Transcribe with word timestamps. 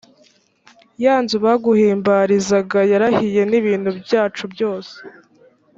ya 1.03 1.15
nzu 1.23 1.37
baguhimbarizaga 1.45 2.79
yarahiye 2.91 3.41
n’ibintu 3.51 3.89
byacu 4.01 4.43
byose 4.53 4.95